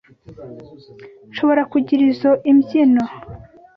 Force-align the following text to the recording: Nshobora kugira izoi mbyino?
Nshobora 1.29 1.61
kugira 1.71 2.01
izoi 2.11 2.49
mbyino? 2.57 3.03